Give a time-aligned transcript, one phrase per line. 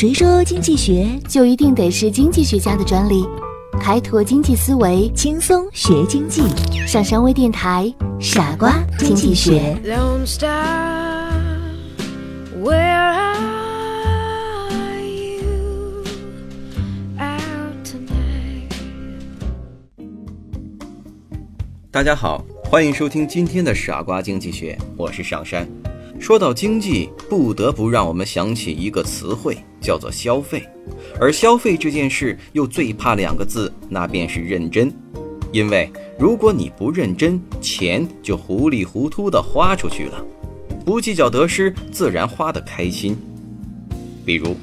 [0.00, 3.22] 谁说经济学就一定得是经济学家的专利？
[3.78, 6.40] 开拓经济思维，轻松学经济。
[6.86, 9.78] 上山微电台，傻瓜经济学。
[12.64, 12.72] Where
[14.78, 15.42] are you
[21.90, 25.68] 大家好，欢迎收听今天的傻瓜经济学，我是上山。
[26.18, 30.68] 说到经济，不得不让我们想起一个词汇，叫做消费。
[31.20, 34.92] 而消费这件事又最怕两个字，那便是认真。
[35.52, 40.24] 因为如果你不认真，钱就糊里糊涂的花出去了，
[40.84, 43.16] 不计较得失，自然花得开心。
[44.24, 44.56] 比如，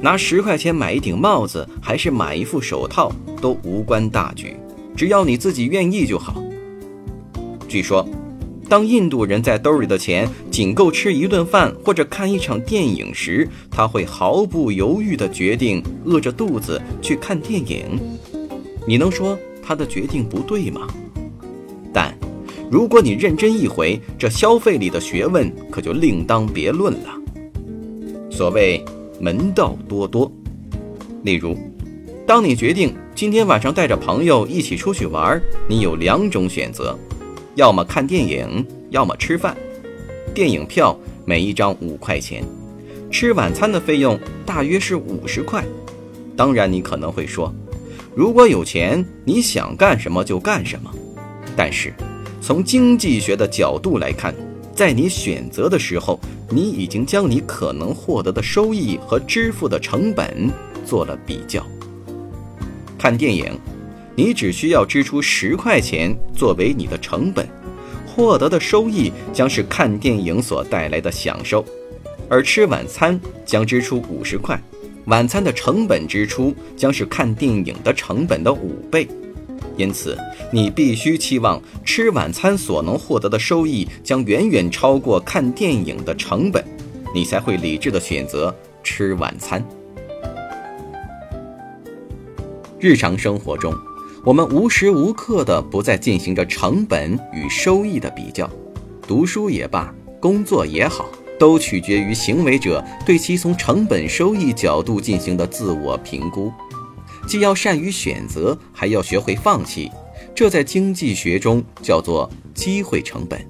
[0.00, 4.56] 拿十块钱买一顶帽子，还是买一副手套，都无关大局，
[4.96, 6.42] 只要你自己愿意就好。
[7.68, 8.08] 据说。
[8.72, 18.00] 当印度人在兜里的钱仅够吃一顿饭或者看一场电影时，他会毫不犹豫地决定饿着肚子去看电影。
[18.86, 20.88] 你能说他的决定不对吗？
[21.92, 22.16] 但，
[22.70, 27.10] 如果你认真一回，这消费里的学问可就另当别论了。
[28.30, 28.82] 所谓
[29.20, 30.32] 门道多多，
[31.24, 31.54] 例如，
[32.26, 36.98] 当你决定今天晚上带着朋友一起出去玩，你有两种选择。
[37.54, 39.54] 要么看电影，要么吃饭。
[40.32, 42.42] 电影票每一张五块钱，
[43.10, 45.62] 吃晚餐的费用大约是五十块。
[46.34, 47.54] 当然，你可能会说，
[48.14, 50.90] 如果有钱，你想干什么就干什么。
[51.54, 51.92] 但是，
[52.40, 54.34] 从经济学的角度来看，
[54.74, 60.50] 在你选择的时候，你已经将你可能获得的收益和支付的成本
[60.86, 61.62] 做了比较。
[62.96, 63.52] 看电影。
[64.14, 67.48] 你只需要支出十块钱作为你的成本，
[68.06, 71.64] 获得的收益将是看电影所带来的享受；
[72.28, 74.60] 而吃晚餐将支出五十块，
[75.06, 79.08] 晚餐的成本支出将是看电影的成本的五倍。
[79.78, 80.18] 因此，
[80.50, 86.62] 你必须期望吃晚餐所能获得的收益将远远超过看电影的成本，
[87.14, 89.66] 你才会理智的选择吃晚餐。
[92.78, 93.74] 日常生活中。
[94.24, 98.48] 我们无时无刻的不在进行着成本与收益的比较，
[99.04, 101.08] 读书也罢，工作也好，
[101.40, 106.52] 都取决于行为者对其从成本收益角度进行的自我评估。
[107.26, 109.90] 既要善于选择，还要学会放弃，
[110.32, 113.44] 这在经济学中叫做机会成本。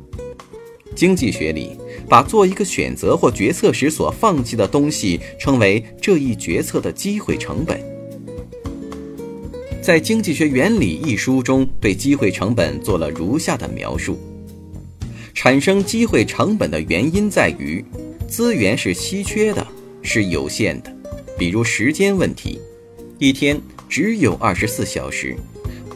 [0.96, 1.76] 经济学里
[2.08, 7.91] 把做一个选择或决策时所放弃的东西称为这一决策的机会成本。
[9.82, 14.16] 在《经济学原理》一书中，对机会成本做了如下的描述：
[15.34, 17.84] 产生机会成本的原因在于，
[18.28, 19.66] 资源是稀缺的，
[20.00, 20.96] 是有限的。
[21.36, 22.60] 比如时间问题，
[23.18, 25.36] 一天只有二十四小时，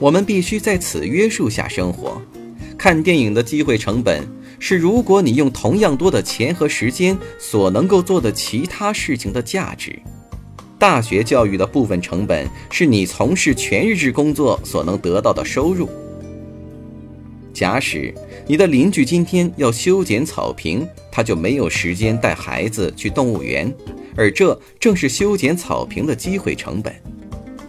[0.01, 2.21] 我们必须在此约束下生活。
[2.77, 4.21] 看电影的机会成本
[4.59, 9.97] 是，如果你用同样多的钱和时间所能够做的其他事情的价值。
[10.79, 15.89] 大学教育的部分成本是你从事全日制工作所能得到的收入。
[17.55, 18.13] 假使
[18.47, 23.73] 你的邻居今天要修剪草坪，他就没有时间带孩子去动物园，
[24.15, 26.95] 而这正是修剪草坪的机会成本。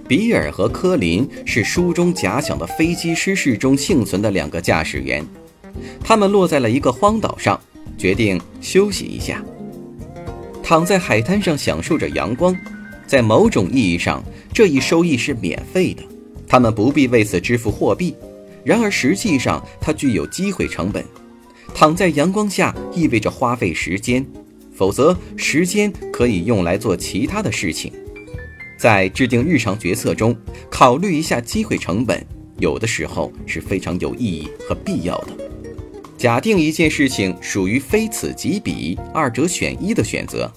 [0.06, 5.26] 比尔和科林是书中假想的飞机失事中幸存的两个驾驶员，
[6.04, 7.58] 他们落在了一个荒岛上，
[7.98, 9.42] 决定休息一下，
[10.62, 12.54] 躺在海滩上享受着阳光。
[13.08, 14.22] 在某种意义上，
[14.54, 16.04] 这一收益是免费的，
[16.46, 18.14] 他们不必为此支付货币。
[18.64, 21.04] 然而，实际上它具有机会成本。
[21.74, 24.26] 躺在阳光下意味着花费时间，
[24.76, 27.92] 否则时间可以用来做其他的事情。
[28.78, 30.36] 在制定日常决策中，
[30.70, 32.22] 考虑一下机会成本，
[32.60, 35.28] 有的时候是非常有意义和必要的。
[36.18, 40.52] 假定一件事情属于非此即彼、二者选一的选择。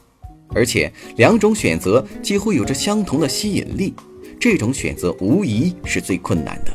[0.55, 3.95] 而且两种选择几乎有着相同的吸引力，
[4.39, 6.73] 这种选择无疑是最困难的。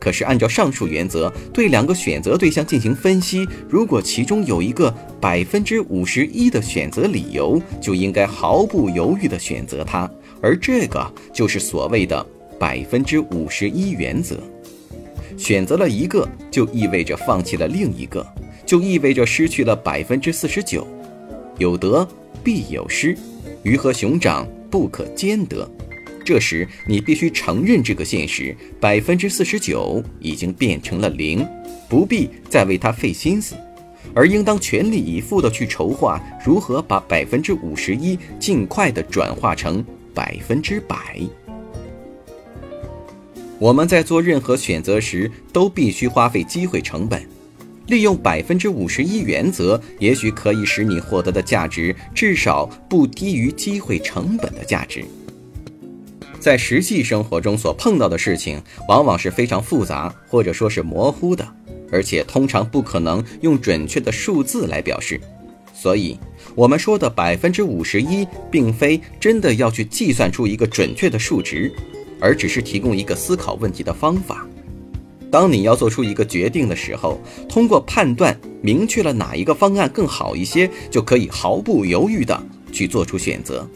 [0.00, 12.26] 可是按照上述原则，对两个选择对象进行分析，如果其中有一个百分之五十一的选择理由，就应该毫不犹豫地选择它，而这个就是所谓的
[12.58, 14.40] 百分之五十一原则。
[15.36, 18.26] 选择了一个，就意味着放弃了另一个，
[18.66, 20.84] 就意味着失去了百分之四十九。
[21.62, 22.06] 有得。
[22.44, 23.16] 必有失，
[23.62, 25.70] 鱼和熊掌不可兼得。
[26.24, 31.46] 这时你必须承认这个现实：百分之四十九已经变成了零，
[31.88, 33.54] 不必再为它费心思。
[34.12, 41.20] 而应当全力以赴地去筹划如何把百分之五十一尽快地转化成百分之百。
[43.60, 47.22] 我们在做任何选择时，都必须花费机会成本。
[47.86, 55.04] 利用百分之五十一原则，也许可以使你获得的价值至少不低于机会成本的价值。
[56.40, 61.46] 在实际生活中所碰到的事情，往往是非常复杂或者说是模糊的，
[61.90, 65.20] 而且通常不可能用准确的数字来表示。
[65.74, 66.18] 所以，
[66.54, 71.72] 我们说的百分之五十一，并非真的要去计算出一个准确的数值。
[72.20, 74.46] 而只是提供一个思考问题的方法。
[75.32, 77.18] 当你要做出一个决定的时候，
[77.48, 82.38] 通过判断明确了哪一个方案更好一些，就可以毫不犹豫地
[82.70, 83.66] 去做出选择。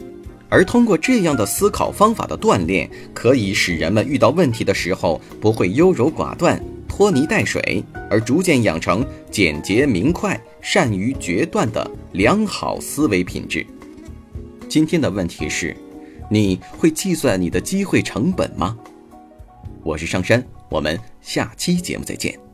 [0.49, 13.65] 而通过这样的思考方法的锻炼，可以使人们遇到问题的时候不会优柔寡断、拖泥带水，而逐渐养成简洁明快、善于决断的良好思维品质。
[14.69, 15.75] 今天的问题是。
[16.29, 18.77] 你会计算你的机会成本吗？
[19.81, 22.46] 我是上山，我们下期节目再见。